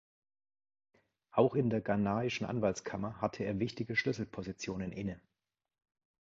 Auch 1.29 1.53
in 1.53 1.69
der 1.69 1.79
ghanaischen 1.79 2.47
Anwaltskammer 2.47 3.21
hatte 3.21 3.43
er 3.43 3.59
wichtige 3.59 3.95
Schlüsselpositionen 3.95 4.91
inne. 4.91 5.21